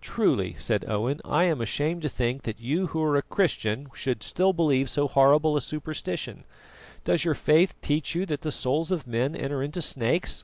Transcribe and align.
"Truly," 0.00 0.56
said 0.58 0.84
Owen, 0.88 1.20
"I 1.24 1.44
am 1.44 1.60
ashamed 1.60 2.02
to 2.02 2.08
think 2.08 2.42
that 2.42 2.58
you 2.58 2.88
who 2.88 3.00
are 3.04 3.14
a 3.14 3.22
Christian 3.22 3.86
should 3.94 4.24
still 4.24 4.52
believe 4.52 4.90
so 4.90 5.06
horrible 5.06 5.56
a 5.56 5.60
superstition. 5.60 6.42
Does 7.04 7.24
your 7.24 7.34
faith 7.36 7.80
teach 7.80 8.12
you 8.16 8.26
that 8.26 8.40
the 8.40 8.50
souls 8.50 8.90
of 8.90 9.06
men 9.06 9.36
enter 9.36 9.62
into 9.62 9.80
snakes?" 9.80 10.42